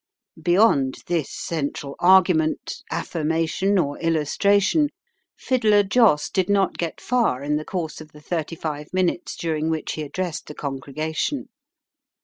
Beyond 0.41 1.03
this 1.05 1.29
central 1.29 1.95
argument, 1.99 2.77
affirmation, 2.89 3.77
or 3.77 3.99
illustration, 3.99 4.89
Fiddler 5.37 5.83
Joss 5.83 6.31
did 6.31 6.49
not 6.49 6.79
get 6.79 6.99
far 6.99 7.43
in 7.43 7.55
the 7.57 7.65
course 7.65 8.01
of 8.01 8.11
the 8.11 8.19
thirty 8.19 8.55
five 8.55 8.91
minutes 8.93 9.35
during 9.35 9.69
which 9.69 9.91
he 9.93 10.01
addressed 10.01 10.47
the 10.47 10.55
congregation. 10.55 11.49